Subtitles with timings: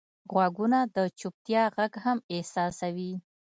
[0.33, 3.13] غوږونه د چوپتیا غږ هم احساسوي